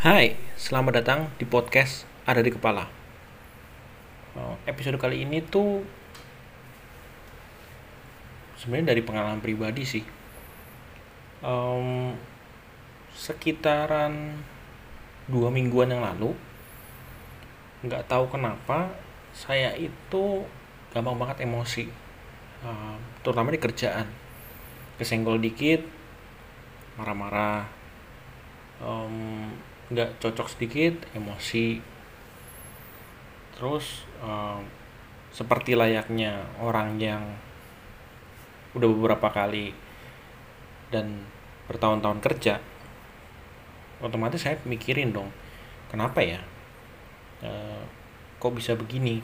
Hai, 0.00 0.32
selamat 0.56 1.04
datang 1.04 1.28
di 1.36 1.44
podcast 1.44 2.08
Ada 2.24 2.40
di 2.40 2.48
Kepala. 2.48 2.88
Oh, 4.32 4.56
Episode 4.64 4.96
kali 4.96 5.28
ini 5.28 5.44
tuh 5.44 5.84
sebenarnya 8.56 8.96
dari 8.96 9.04
pengalaman 9.04 9.44
pribadi 9.44 9.84
sih. 9.84 10.00
Em, 11.44 12.16
sekitaran 13.12 14.40
dua 15.28 15.52
mingguan 15.52 15.92
yang 15.92 16.00
lalu, 16.00 16.32
nggak 17.84 18.08
tahu 18.08 18.32
kenapa 18.32 18.96
saya 19.36 19.76
itu 19.76 20.48
gampang 20.96 21.20
banget 21.20 21.44
emosi, 21.44 21.92
Em, 22.64 22.96
terutama 23.20 23.52
di 23.52 23.60
kerjaan. 23.60 24.08
Kesenggol 24.96 25.44
dikit, 25.44 25.84
marah-marah, 26.96 27.68
nggak 29.90 30.22
cocok 30.22 30.48
sedikit 30.48 30.94
emosi. 31.12 31.82
Terus 33.58 34.06
em, 34.22 34.62
seperti 35.30 35.74
layaknya 35.78 36.46
orang 36.58 36.98
yang 36.98 37.22
udah 38.74 38.86
beberapa 38.86 39.28
kali 39.30 39.74
dan 40.90 41.26
bertahun-tahun 41.66 42.18
kerja 42.22 42.58
otomatis 44.02 44.42
saya 44.42 44.56
mikirin 44.64 45.12
dong 45.12 45.30
kenapa 45.92 46.24
ya? 46.24 46.40
Eh, 47.44 47.82
kok 48.40 48.54
bisa 48.56 48.72
begini? 48.76 49.20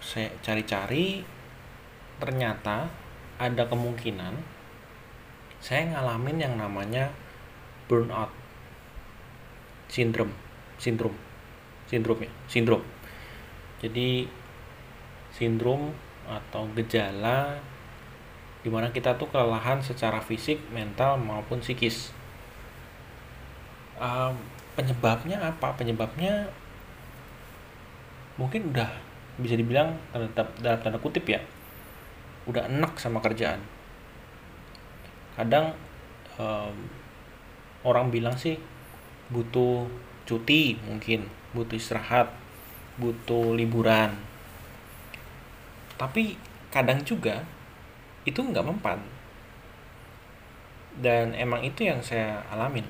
Saya 0.00 0.32
cari-cari 0.44 1.24
ternyata 2.20 2.88
ada 3.40 3.64
kemungkinan 3.66 4.36
saya 5.58 5.96
ngalamin 5.96 6.38
yang 6.44 6.54
namanya 6.60 7.08
burnout 7.88 8.30
sindrom. 9.94 10.34
Sindrom. 10.82 11.14
Sindrom 11.86 12.18
ya? 12.18 12.30
Sindrom. 12.50 12.82
Jadi 13.78 14.26
sindrom 15.30 15.94
atau 16.26 16.66
gejala 16.74 17.54
di 18.66 18.72
mana 18.72 18.90
kita 18.90 19.14
tuh 19.14 19.30
kelelahan 19.30 19.78
secara 19.78 20.18
fisik 20.18 20.58
mental 20.74 21.20
maupun 21.22 21.62
psikis. 21.62 22.10
Em, 24.02 24.34
penyebabnya 24.74 25.38
apa? 25.38 25.78
Penyebabnya 25.78 26.50
mungkin 28.34 28.74
udah 28.74 28.90
bisa 29.38 29.54
dibilang 29.54 29.94
tanda, 30.10 30.42
dalam 30.58 30.80
tanda 30.82 30.98
kutip 30.98 31.22
ya 31.30 31.38
udah 32.50 32.66
enak 32.66 32.98
sama 32.98 33.22
kerjaan. 33.22 33.62
Kadang 35.38 35.76
em, 36.40 36.76
orang 37.84 38.08
bilang 38.10 38.34
sih 38.34 38.56
butuh 39.32 39.88
cuti 40.24 40.76
mungkin 40.88 41.28
butuh 41.52 41.76
istirahat 41.76 42.44
butuh 42.98 43.54
liburan. 43.54 44.14
Tapi 45.98 46.38
kadang 46.70 47.02
juga 47.02 47.42
itu 48.26 48.38
nggak 48.38 48.66
mempan. 48.66 48.98
Dan 50.94 51.34
emang 51.34 51.62
itu 51.66 51.86
yang 51.86 51.98
saya 52.02 52.42
alamin. 52.54 52.86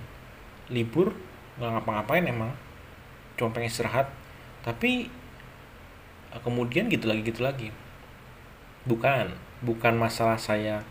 Libur 0.68 1.16
nggak 1.56 1.70
ngapa-ngapain 1.80 2.24
emang. 2.28 2.52
Cuma 3.40 3.52
pengen 3.52 3.72
istirahat. 3.72 4.12
Tapi 4.60 5.08
eh, 6.32 6.40
kemudian 6.44 6.88
gitu 6.92 7.08
lagi 7.08 7.22
gitu 7.24 7.40
lagi. 7.40 7.68
Bukan 8.84 9.32
bukan 9.64 9.96
masalah 9.96 10.36
saya 10.36 10.84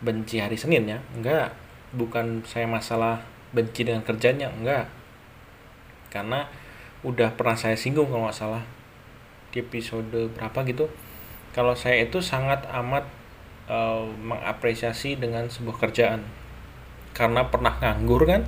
benci 0.00 0.40
hari 0.40 0.56
Senin 0.56 0.88
ya. 0.88 0.98
Enggak 1.12 1.52
bukan 1.92 2.44
saya 2.48 2.64
masalah 2.64 3.20
benci 3.56 3.88
dengan 3.88 4.04
kerjanya? 4.04 4.52
Enggak. 4.52 4.92
Karena 6.12 6.44
udah 7.00 7.32
pernah 7.32 7.56
saya 7.56 7.72
singgung 7.72 8.12
kalau 8.12 8.28
nggak 8.28 8.36
salah. 8.36 8.64
Di 9.48 9.64
episode 9.64 10.28
berapa 10.36 10.58
gitu. 10.68 10.92
Kalau 11.56 11.72
saya 11.72 12.04
itu 12.04 12.20
sangat 12.20 12.68
amat 12.68 13.08
eh, 13.72 14.04
mengapresiasi 14.20 15.16
dengan 15.16 15.48
sebuah 15.48 15.88
kerjaan. 15.88 16.20
Karena 17.16 17.48
pernah 17.48 17.80
nganggur 17.80 18.28
kan? 18.28 18.44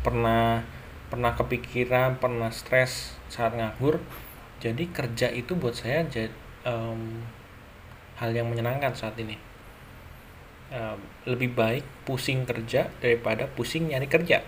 Pernah 0.00 0.64
pernah 1.06 1.36
kepikiran 1.36 2.16
pernah 2.16 2.48
stres 2.48 3.20
saat 3.28 3.52
nganggur. 3.52 4.00
Jadi 4.64 4.88
kerja 4.88 5.28
itu 5.28 5.52
buat 5.52 5.76
saya 5.76 6.08
jadi 6.08 6.32
hal 8.16 8.30
yang 8.32 8.50
menyenangkan 8.50 8.90
saat 8.96 9.14
ini 9.20 9.55
Em, 10.66 10.98
lebih 11.30 11.54
baik 11.54 11.86
pusing 12.02 12.42
kerja 12.42 12.90
daripada 12.98 13.46
pusing 13.54 13.86
nyari 13.86 14.10
kerja. 14.10 14.42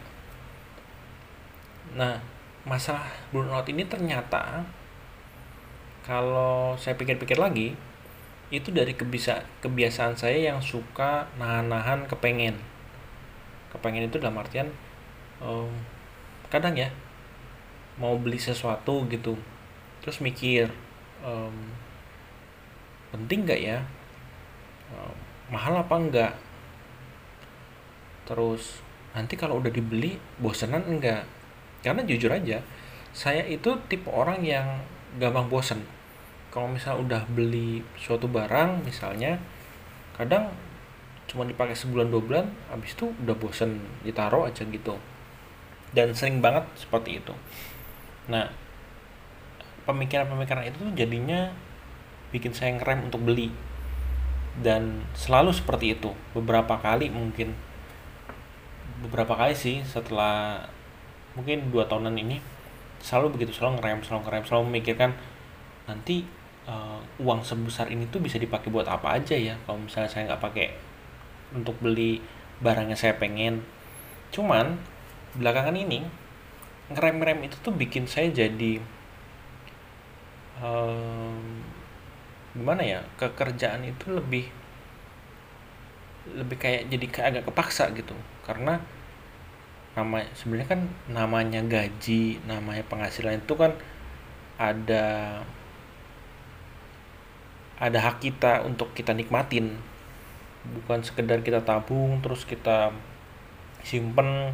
Nah 1.94 2.18
masalah 2.66 3.06
burnout 3.30 3.64
ini 3.70 3.86
ternyata 3.86 4.66
kalau 6.02 6.74
saya 6.74 6.98
pikir-pikir 6.98 7.38
lagi 7.38 7.76
itu 8.48 8.68
dari 8.72 8.96
kebisa 8.96 9.44
kebiasaan 9.62 10.16
saya 10.18 10.38
yang 10.50 10.58
suka 10.58 11.28
nahan-nahan 11.38 12.08
kepengen. 12.10 12.56
Kepengen 13.70 14.08
itu 14.10 14.18
dalam 14.18 14.40
artian 14.42 14.68
em, 15.38 15.70
kadang 16.50 16.74
ya 16.74 16.90
mau 18.00 18.14
beli 18.18 18.38
sesuatu 18.42 19.06
gitu 19.10 19.38
terus 20.02 20.18
mikir 20.18 20.66
em, 21.22 21.54
penting 23.14 23.46
nggak 23.46 23.62
ya 23.62 23.78
Em, 24.88 25.16
mahal 25.48 25.80
apa 25.80 25.94
enggak? 25.96 26.32
Terus 28.28 28.84
nanti 29.16 29.34
kalau 29.40 29.60
udah 29.60 29.72
dibeli 29.72 30.20
bosenan 30.40 30.84
enggak? 30.84 31.24
Karena 31.80 32.04
jujur 32.04 32.28
aja 32.32 32.60
saya 33.12 33.42
itu 33.48 33.72
tipe 33.88 34.06
orang 34.12 34.44
yang 34.44 34.84
gampang 35.16 35.48
bosen. 35.48 35.80
Kalau 36.52 36.68
misal 36.68 37.00
udah 37.00 37.24
beli 37.32 37.80
suatu 37.96 38.28
barang 38.28 38.84
misalnya 38.84 39.40
kadang 40.16 40.52
cuma 41.28 41.44
dipakai 41.44 41.76
sebulan 41.76 42.08
dua 42.08 42.22
bulan 42.24 42.46
habis 42.72 42.96
itu 42.96 43.12
udah 43.24 43.36
bosen 43.36 43.80
ditaruh 44.04 44.48
aja 44.48 44.64
gitu. 44.64 44.96
Dan 45.92 46.12
sering 46.12 46.44
banget 46.44 46.68
seperti 46.76 47.20
itu. 47.20 47.34
Nah 48.28 48.48
pemikiran-pemikiran 49.88 50.68
itu 50.68 50.84
jadinya 50.92 51.48
bikin 52.28 52.52
saya 52.52 52.76
ngerem 52.76 53.08
untuk 53.08 53.24
beli 53.24 53.48
dan 54.62 55.06
selalu 55.14 55.54
seperti 55.54 55.94
itu. 55.94 56.10
Beberapa 56.34 56.78
kali 56.78 57.10
mungkin. 57.10 57.54
Beberapa 58.98 59.38
kali 59.38 59.54
sih 59.54 59.82
setelah 59.86 60.66
mungkin 61.38 61.70
dua 61.70 61.86
tahunan 61.86 62.18
ini 62.18 62.42
selalu 62.98 63.38
begitu 63.38 63.54
selalu 63.54 63.78
ngerem 63.78 64.02
selalu 64.02 64.20
ngerem 64.26 64.42
selalu 64.42 64.62
memikirkan 64.74 65.10
nanti 65.86 66.26
eh, 66.66 66.98
uang 67.22 67.46
sebesar 67.46 67.86
ini 67.94 68.10
tuh 68.10 68.18
bisa 68.18 68.42
dipakai 68.42 68.68
buat 68.74 68.90
apa 68.90 69.22
aja 69.22 69.38
ya? 69.38 69.54
Kalau 69.62 69.78
misalnya 69.78 70.10
saya 70.10 70.26
nggak 70.26 70.42
pakai 70.42 70.66
untuk 71.54 71.78
beli 71.78 72.18
barang 72.58 72.90
yang 72.90 72.98
saya 72.98 73.14
pengen. 73.16 73.62
Cuman 74.34 74.76
belakangan 75.38 75.78
ini 75.78 76.02
ngerem-ngerem 76.90 77.46
itu 77.46 77.56
tuh 77.60 77.72
bikin 77.72 78.08
saya 78.08 78.32
jadi 78.32 78.80
em, 80.58 81.47
gimana 82.56 82.82
ya 82.84 83.00
kekerjaan 83.20 83.84
itu 83.84 84.12
lebih 84.12 84.48
lebih 86.34 86.56
kayak 86.60 86.92
jadi 86.92 87.06
kayak 87.08 87.28
agak 87.34 87.44
kepaksa 87.52 87.88
gitu. 87.96 88.12
Karena 88.44 88.80
nama 89.96 90.22
sebenarnya 90.36 90.68
kan 90.78 90.82
namanya 91.10 91.60
gaji 91.64 92.38
namanya 92.46 92.84
penghasilan 92.86 93.42
itu 93.42 93.54
kan 93.58 93.72
ada 94.60 95.38
ada 97.78 97.98
hak 98.02 98.20
kita 98.20 98.66
untuk 98.66 98.92
kita 98.92 99.14
nikmatin. 99.14 99.78
Bukan 100.68 101.00
sekedar 101.00 101.40
kita 101.40 101.64
tabung 101.64 102.20
terus 102.20 102.44
kita 102.44 102.92
simpen 103.86 104.52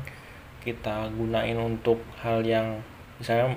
kita 0.62 1.12
gunain 1.12 1.58
untuk 1.60 2.00
hal 2.24 2.40
yang 2.44 2.80
misalnya 3.18 3.56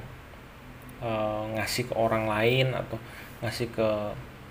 eh, 1.03 1.43
ngasih 1.55 1.91
ke 1.91 1.93
orang 1.95 2.25
lain 2.27 2.73
atau 2.73 2.97
ngasih 3.43 3.69
ke 3.69 3.89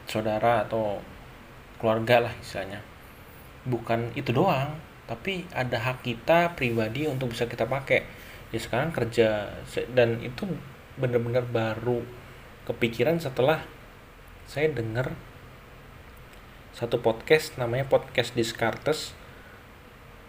saudara 0.07 0.67
atau 0.67 1.03
keluarga 1.79 2.31
lah 2.31 2.35
istilahnya. 2.41 2.81
Bukan 3.67 4.15
itu 4.15 4.31
doang 4.31 4.79
tapi 5.07 5.47
ada 5.55 5.79
hak 5.79 6.03
kita 6.03 6.59
pribadi 6.59 7.07
untuk 7.07 7.31
bisa 7.31 7.47
kita 7.47 7.67
pakai. 7.67 8.03
Ya 8.51 8.59
sekarang 8.59 8.91
kerja 8.91 9.51
dan 9.95 10.19
itu 10.23 10.47
benar-benar 10.99 11.47
baru 11.47 12.03
kepikiran 12.67 13.23
setelah 13.23 13.63
saya 14.47 14.71
dengar 14.71 15.15
satu 16.75 17.03
podcast 17.03 17.59
namanya 17.59 17.87
podcast 17.87 18.35
Descartes 18.35 19.15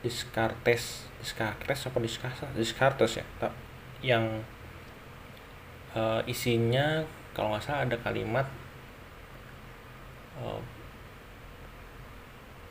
Descartes 0.02 1.10
Descartes 1.20 1.80
apa 1.90 1.98
Descartes 2.00 2.50
Descartes 2.54 3.14
ya 3.20 3.26
yang 4.02 4.26
eh, 5.98 6.22
isinya 6.30 7.04
kalau 7.34 7.54
nggak 7.54 7.64
salah 7.66 7.86
ada 7.86 7.98
kalimat 8.02 8.48
eh, 10.44 10.62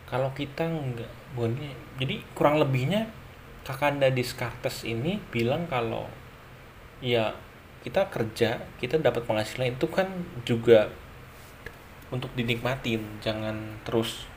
kalau 0.07 0.31
kita 0.35 0.67
nggak 0.67 1.13
bukan 1.35 1.59
jadi 1.99 2.23
kurang 2.39 2.63
lebihnya 2.63 3.11
Kakanda 3.67 4.07
Descartes 4.15 4.87
ini 4.87 5.19
bilang 5.35 5.67
kalau 5.67 6.07
ya 7.03 7.35
kita 7.83 8.07
kerja 8.07 8.63
kita 8.79 9.03
dapat 9.03 9.27
penghasilan 9.27 9.75
itu 9.75 9.91
kan 9.91 10.07
juga 10.47 10.87
untuk 12.15 12.31
dinikmatin 12.39 13.03
jangan 13.19 13.83
terus 13.83 14.31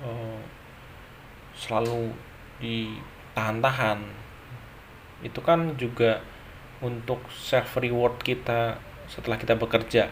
uh, 0.00 0.40
selalu 1.60 2.16
ditahan-tahan. 2.60 4.00
Itu 5.20 5.44
kan 5.44 5.76
juga 5.76 6.24
untuk 6.80 7.20
self 7.28 7.76
reward 7.76 8.16
kita 8.24 8.80
setelah 9.04 9.36
kita 9.36 9.56
bekerja. 9.60 10.08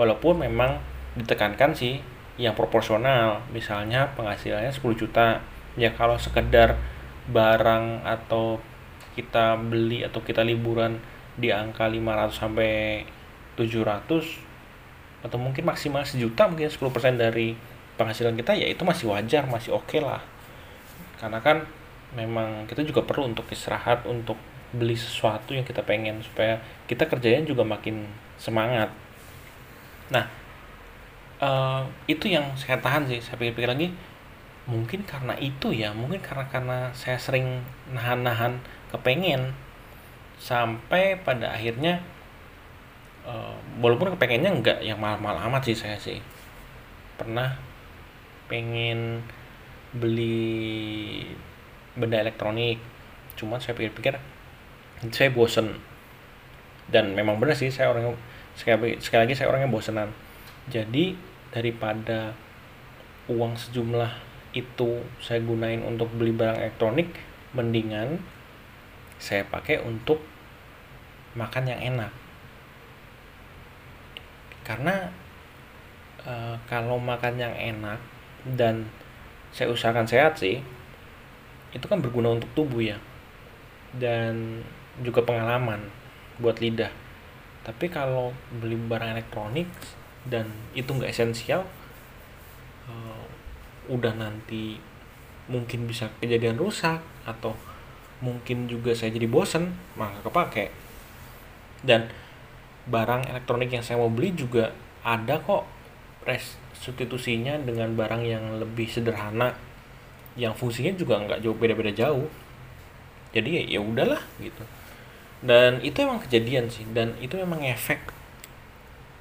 Walaupun 0.00 0.48
memang 0.48 0.80
ditekankan 1.18 1.74
sih 1.74 1.98
yang 2.38 2.54
proporsional. 2.54 3.42
Misalnya 3.50 4.14
penghasilannya 4.14 4.70
10 4.70 4.94
juta. 4.94 5.42
Ya 5.74 5.90
kalau 5.94 6.16
sekedar 6.16 6.78
barang 7.28 8.06
atau 8.06 8.62
kita 9.18 9.58
beli 9.58 10.06
atau 10.06 10.22
kita 10.22 10.46
liburan 10.46 11.02
di 11.34 11.50
angka 11.50 11.90
500 11.90 12.34
sampai 12.34 13.02
700 13.58 15.26
atau 15.26 15.38
mungkin 15.38 15.66
maksimal 15.66 16.06
sejuta 16.06 16.46
mungkin 16.46 16.70
10% 16.70 17.18
dari 17.18 17.58
penghasilan 17.98 18.38
kita 18.38 18.54
ya 18.54 18.70
itu 18.70 18.86
masih 18.86 19.10
wajar 19.10 19.46
masih 19.50 19.74
oke 19.74 19.90
okay 19.90 20.00
lah. 20.02 20.22
Karena 21.18 21.42
kan 21.42 21.66
memang 22.14 22.64
kita 22.70 22.86
juga 22.86 23.02
perlu 23.02 23.26
untuk 23.26 23.50
istirahat 23.50 24.06
untuk 24.06 24.38
beli 24.70 24.94
sesuatu 24.94 25.56
yang 25.56 25.66
kita 25.66 25.82
pengen 25.82 26.22
supaya 26.22 26.62
kita 26.86 27.10
kerjanya 27.10 27.42
juga 27.42 27.66
makin 27.66 28.06
semangat. 28.38 28.94
Nah 30.14 30.47
uh, 31.42 31.82
itu 32.10 32.30
yang 32.30 32.44
saya 32.54 32.78
tahan 32.78 33.06
sih 33.06 33.18
saya 33.22 33.38
pikir-pikir 33.38 33.70
lagi 33.70 33.88
mungkin 34.68 35.00
karena 35.08 35.32
itu 35.40 35.72
ya 35.72 35.96
mungkin 35.96 36.20
karena 36.20 36.44
karena 36.52 36.78
saya 36.92 37.16
sering 37.16 37.64
nahan-nahan 37.88 38.60
kepengen 38.92 39.56
sampai 40.38 41.18
pada 41.18 41.56
akhirnya 41.56 42.04
uh, 43.26 43.56
walaupun 43.82 44.14
kepengennya 44.14 44.50
enggak 44.54 44.78
yang 44.84 45.00
mahal-mahal 45.00 45.50
amat 45.50 45.72
sih 45.72 45.76
saya 45.76 45.96
sih. 45.96 46.20
Pernah 47.18 47.58
pengen 48.46 49.26
beli 49.92 51.26
benda 51.98 52.22
elektronik 52.22 52.78
cuman 53.34 53.58
saya 53.58 53.74
pikir-pikir 53.74 54.14
saya 55.10 55.30
bosen. 55.34 55.80
Dan 56.88 57.12
memang 57.12 57.36
benar 57.36 57.52
sih 57.52 57.68
saya 57.68 57.92
orang 57.92 58.16
sekali, 58.56 58.96
sekali 59.00 59.28
lagi 59.28 59.34
saya 59.36 59.52
orangnya 59.52 59.68
bosenan 59.68 60.08
jadi 60.68 61.16
daripada 61.52 62.36
uang 63.28 63.56
sejumlah 63.56 64.12
itu 64.56 65.04
saya 65.20 65.44
gunain 65.44 65.84
untuk 65.84 66.08
beli 66.16 66.32
barang 66.32 66.56
elektronik 66.56 67.12
mendingan 67.52 68.20
saya 69.20 69.44
pakai 69.44 69.82
untuk 69.82 70.22
makan 71.34 71.64
yang 71.68 71.80
enak. 71.94 72.12
Karena 74.62 75.10
e, 76.22 76.32
kalau 76.70 76.96
makan 76.96 77.34
yang 77.36 77.52
enak 77.52 77.98
dan 78.56 78.88
saya 79.52 79.72
usahakan 79.72 80.06
sehat 80.06 80.38
sih 80.38 80.62
itu 81.74 81.84
kan 81.84 82.00
berguna 82.00 82.38
untuk 82.38 82.48
tubuh 82.54 82.80
ya. 82.80 82.98
Dan 83.92 84.62
juga 85.02 85.24
pengalaman 85.24 85.82
buat 86.38 86.62
lidah. 86.62 86.92
Tapi 87.66 87.90
kalau 87.90 88.32
beli 88.62 88.78
barang 88.78 89.18
elektronik 89.18 89.68
dan 90.28 90.48
itu 90.76 90.92
nggak 90.92 91.10
esensial 91.10 91.64
uh, 92.88 93.26
udah 93.88 94.12
nanti 94.16 94.76
mungkin 95.48 95.88
bisa 95.88 96.12
kejadian 96.20 96.60
rusak 96.60 97.00
atau 97.24 97.56
mungkin 98.20 98.68
juga 98.68 98.92
saya 98.92 99.16
jadi 99.16 99.26
bosen 99.26 99.72
maka 99.96 100.20
kepake. 100.22 100.68
Dan 101.80 102.12
barang 102.88 103.28
elektronik 103.32 103.72
yang 103.72 103.84
saya 103.84 103.96
mau 104.00 104.12
beli 104.12 104.36
juga 104.36 104.72
ada 105.04 105.40
kok 105.40 105.64
res 106.28 106.60
substitusinya 106.76 107.56
dengan 107.64 107.96
barang 107.96 108.22
yang 108.22 108.44
lebih 108.60 108.86
sederhana 108.86 109.56
yang 110.38 110.54
fungsinya 110.54 110.94
juga 110.94 111.18
nggak 111.18 111.40
jauh 111.42 111.56
beda-beda 111.56 111.90
jauh. 111.90 112.28
Jadi 113.32 113.72
ya 113.72 113.80
udahlah 113.80 114.20
gitu. 114.38 114.62
Dan 115.38 115.78
itu 115.80 116.02
emang 116.02 116.18
kejadian 116.18 116.66
sih 116.68 116.84
dan 116.90 117.14
itu 117.22 117.38
memang 117.38 117.62
efek 117.62 118.17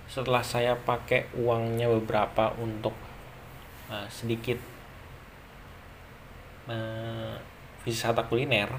setelah 0.07 0.41
saya 0.41 0.73
pakai 0.73 1.27
uangnya 1.35 1.91
beberapa 1.91 2.55
untuk 2.59 2.95
uh, 3.91 4.07
sedikit 4.07 4.57
uh, 6.71 7.35
wisata 7.83 8.23
kuliner 8.27 8.71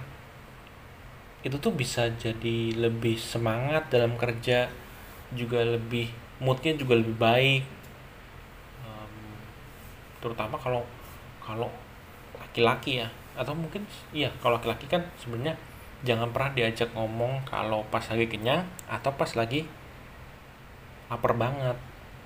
itu 1.46 1.54
tuh 1.62 1.70
bisa 1.70 2.10
jadi 2.18 2.74
lebih 2.74 3.14
semangat 3.14 3.86
dalam 3.88 4.18
kerja 4.18 4.66
juga 5.32 5.62
lebih 5.62 6.10
moodnya 6.42 6.74
juga 6.74 6.98
lebih 6.98 7.14
baik. 7.14 7.62
Um, 8.82 9.38
terutama 10.18 10.58
kalau 10.58 10.82
kalau 11.38 11.70
laki-laki 12.34 13.06
ya 13.06 13.08
atau 13.38 13.54
mungkin 13.54 13.86
iya 14.10 14.26
kalau 14.42 14.58
laki-laki 14.58 14.90
kan 14.90 14.98
sebenarnya 15.14 15.54
jangan 16.02 16.30
pernah 16.34 16.50
diajak 16.58 16.90
ngomong 16.90 17.38
kalau 17.46 17.86
pas 17.86 18.02
lagi 18.10 18.26
kenyang 18.26 18.66
atau 18.90 19.14
pas 19.14 19.30
lagi 19.38 19.62
lapar 21.08 21.32
banget. 21.34 21.76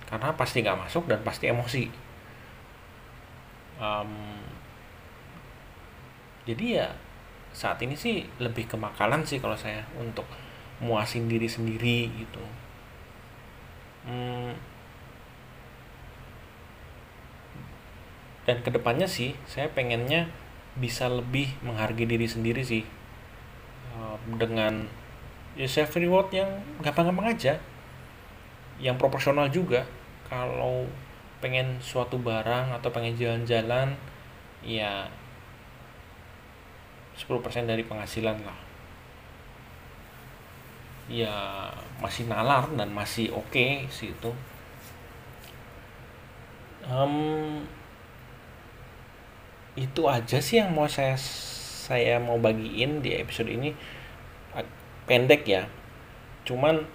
Karena 0.07 0.35
pasti 0.37 0.61
nggak 0.61 0.81
masuk 0.87 1.09
dan 1.09 1.23
pasti 1.25 1.49
emosi. 1.49 1.89
Um, 3.83 4.39
jadi 6.47 6.65
ya 6.83 6.89
saat 7.53 7.79
ini 7.85 7.95
sih 7.95 8.27
lebih 8.41 8.67
ke 8.67 8.77
makanan 8.77 9.23
sih 9.23 9.39
kalau 9.39 9.55
saya 9.55 9.85
untuk 9.97 10.27
muasin 10.83 11.31
diri 11.31 11.47
sendiri 11.47 12.11
gitu. 12.11 12.45
Hmm, 14.03 14.51
dan 18.43 18.59
ke 18.67 18.71
depannya 18.75 19.07
sih 19.07 19.39
saya 19.47 19.71
pengennya 19.71 20.27
bisa 20.75 21.07
lebih 21.07 21.55
menghargai 21.63 22.09
diri 22.09 22.27
sendiri 22.27 22.67
sih. 22.67 22.83
Dengan 24.27 24.89
ya 25.55 25.69
self 25.69 25.95
reward 25.95 26.33
yang 26.35 26.49
gampang-gampang 26.81 27.37
aja 27.37 27.61
yang 28.79 28.97
proporsional 28.97 29.51
juga. 29.53 29.85
Kalau 30.31 30.89
pengen 31.43 31.83
suatu 31.83 32.17
barang 32.23 32.71
atau 32.79 32.89
pengen 32.95 33.19
jalan-jalan 33.19 33.99
ya 34.63 35.11
10% 37.19 37.69
dari 37.69 37.83
penghasilan 37.83 38.39
lah. 38.47 38.59
Ya 41.11 41.35
masih 41.99 42.31
nalar 42.31 42.71
dan 42.79 42.95
masih 42.95 43.35
oke 43.35 43.51
okay 43.53 43.91
sih 43.91 44.15
itu. 44.15 44.31
Um, 46.87 47.63
itu 49.79 50.03
aja 50.09 50.39
sih 50.43 50.59
yang 50.59 50.75
mau 50.75 50.91
saya 50.91 51.15
saya 51.19 52.19
mau 52.23 52.39
bagiin 52.39 53.03
di 53.03 53.19
episode 53.19 53.51
ini. 53.51 53.75
Pendek 55.05 55.43
ya. 55.45 55.67
Cuman 56.47 56.87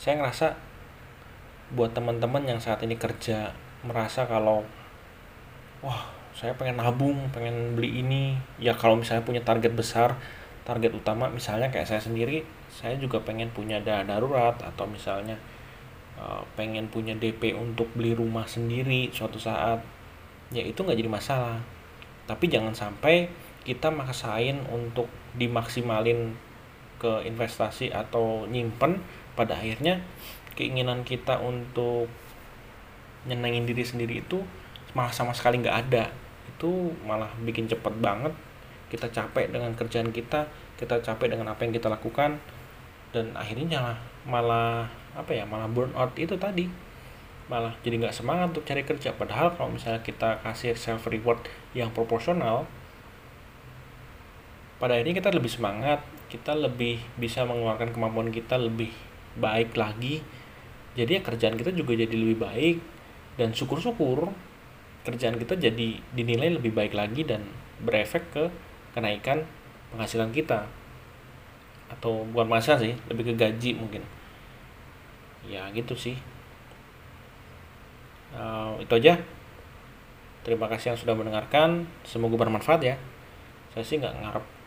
saya 0.00 0.16
ngerasa 0.16 0.56
buat 1.76 1.92
teman-teman 1.92 2.48
yang 2.48 2.56
saat 2.56 2.80
ini 2.80 2.96
kerja 2.96 3.52
merasa 3.84 4.24
kalau 4.24 4.64
wah 5.84 6.08
saya 6.32 6.56
pengen 6.56 6.80
nabung 6.80 7.28
pengen 7.36 7.76
beli 7.76 8.00
ini. 8.00 8.32
Ya 8.56 8.72
kalau 8.72 8.96
misalnya 8.96 9.28
punya 9.28 9.44
target 9.44 9.76
besar 9.76 10.16
target 10.64 10.96
utama 10.96 11.28
misalnya 11.28 11.68
kayak 11.68 11.84
saya 11.84 12.00
sendiri 12.00 12.40
saya 12.72 12.96
juga 12.96 13.20
pengen 13.20 13.52
punya 13.52 13.76
dana 13.84 14.06
darurat 14.06 14.56
atau 14.56 14.88
misalnya 14.88 15.36
uh, 16.16 16.40
pengen 16.56 16.88
punya 16.88 17.12
DP 17.12 17.52
untuk 17.52 17.92
beli 17.92 18.16
rumah 18.16 18.48
sendiri 18.48 19.12
suatu 19.12 19.36
saat 19.36 19.84
ya 20.48 20.64
itu 20.64 20.80
nggak 20.80 20.96
jadi 20.96 21.12
masalah. 21.12 21.60
Tapi 22.24 22.48
jangan 22.48 22.72
sampai 22.72 23.28
kita 23.68 23.92
maksain 23.92 24.64
untuk 24.72 25.12
dimaksimalin 25.36 26.32
ke 27.00 27.24
investasi 27.24 27.88
atau 27.88 28.44
nyimpen 28.44 29.00
pada 29.32 29.56
akhirnya 29.56 30.04
keinginan 30.52 31.00
kita 31.02 31.40
untuk 31.40 32.12
nyenengin 33.24 33.64
diri 33.64 33.80
sendiri 33.80 34.20
itu 34.20 34.44
malah 34.92 35.12
sama 35.12 35.32
sekali 35.32 35.64
nggak 35.64 35.78
ada. 35.88 36.12
Itu 36.52 36.92
malah 37.08 37.32
bikin 37.40 37.64
cepet 37.64 37.94
banget. 38.04 38.36
Kita 38.92 39.08
capek 39.08 39.48
dengan 39.48 39.72
kerjaan 39.72 40.12
kita 40.12 40.44
kita 40.76 41.00
capek 41.04 41.36
dengan 41.36 41.52
apa 41.52 41.60
yang 41.64 41.76
kita 41.76 41.92
lakukan 41.92 42.40
dan 43.12 43.36
akhirnya 43.36 43.80
malah 43.80 43.98
malah 44.24 44.88
apa 45.12 45.32
ya 45.32 45.44
malah 45.48 45.68
burn 45.68 45.92
out 45.96 46.12
itu 46.20 46.36
tadi. 46.36 46.68
Malah 47.48 47.74
jadi 47.80 47.96
nggak 47.96 48.14
semangat 48.14 48.52
untuk 48.52 48.68
cari 48.68 48.84
kerja. 48.84 49.16
Padahal 49.16 49.56
kalau 49.56 49.72
misalnya 49.72 50.04
kita 50.04 50.44
kasih 50.44 50.76
self 50.76 51.08
reward 51.08 51.40
yang 51.72 51.88
proporsional 51.96 52.68
pada 54.80 54.96
akhirnya 54.96 55.20
kita 55.20 55.28
lebih 55.28 55.52
semangat 55.52 56.00
kita 56.30 56.54
lebih 56.54 57.02
bisa 57.18 57.42
mengeluarkan 57.42 57.90
kemampuan 57.90 58.30
kita 58.30 58.54
lebih 58.54 58.94
baik 59.34 59.74
lagi. 59.74 60.22
Jadi 60.94 61.18
ya 61.18 61.20
kerjaan 61.26 61.58
kita 61.58 61.74
juga 61.74 61.98
jadi 61.98 62.14
lebih 62.14 62.38
baik. 62.38 62.76
Dan 63.34 63.50
syukur-syukur 63.50 64.30
kerjaan 65.02 65.34
kita 65.42 65.58
jadi 65.58 65.98
dinilai 66.14 66.54
lebih 66.54 66.70
baik 66.70 66.94
lagi 66.94 67.26
dan 67.26 67.50
berefek 67.82 68.30
ke 68.30 68.44
kenaikan 68.94 69.42
penghasilan 69.90 70.30
kita. 70.30 70.70
Atau 71.90 72.22
bukan 72.30 72.46
penghasilan 72.46 72.78
sih 72.78 72.94
lebih 73.10 73.34
ke 73.34 73.34
gaji 73.34 73.70
mungkin. 73.74 74.06
Ya 75.50 75.66
gitu 75.74 75.98
sih. 75.98 76.14
Uh, 78.30 78.78
itu 78.78 78.94
aja. 78.94 79.18
Terima 80.46 80.70
kasih 80.70 80.94
yang 80.94 80.98
sudah 81.02 81.18
mendengarkan. 81.18 81.90
Semoga 82.06 82.38
bermanfaat 82.38 82.80
ya. 82.86 82.94
Saya 83.74 83.82
sih 83.82 83.98
nggak 83.98 84.14
ngarep 84.22 84.59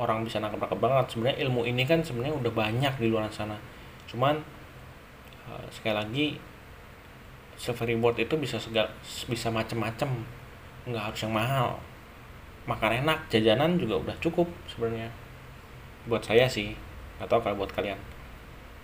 orang 0.00 0.24
bisa 0.24 0.40
nangkep 0.40 0.56
nangkep 0.56 0.80
banget. 0.80 1.06
Sebenarnya 1.12 1.36
ilmu 1.44 1.68
ini 1.68 1.84
kan 1.84 2.00
sebenarnya 2.00 2.34
udah 2.40 2.52
banyak 2.56 2.94
di 2.96 3.06
luar 3.12 3.28
sana. 3.28 3.60
Cuman 4.08 4.40
uh, 5.46 5.64
sekali 5.68 5.94
lagi 5.94 6.26
self 7.60 7.84
reward 7.84 8.16
itu 8.16 8.34
bisa 8.40 8.56
segala 8.56 8.88
bisa 9.04 9.52
macem-macem. 9.52 10.08
Nggak 10.88 11.12
harus 11.12 11.20
yang 11.28 11.36
mahal. 11.36 11.76
Makan 12.64 13.04
enak 13.04 13.28
jajanan 13.28 13.76
juga 13.76 14.00
udah 14.00 14.16
cukup 14.24 14.48
sebenarnya. 14.64 15.12
Buat 16.08 16.24
saya 16.24 16.48
sih 16.48 16.72
atau 17.20 17.36
kalau 17.44 17.60
buat 17.60 17.70
kalian. 17.76 18.00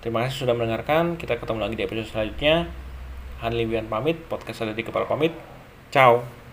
Terima 0.04 0.28
kasih 0.28 0.44
sudah 0.44 0.52
mendengarkan. 0.52 1.16
Kita 1.16 1.40
ketemu 1.40 1.64
lagi 1.64 1.74
di 1.80 1.84
episode 1.88 2.08
selanjutnya. 2.12 2.68
Hanli 3.40 3.64
Wian 3.64 3.88
pamit 3.88 4.20
podcast 4.28 4.68
ada 4.68 4.76
di 4.76 4.84
kepala 4.84 5.08
pamit. 5.08 5.32
Ciao 5.88 6.45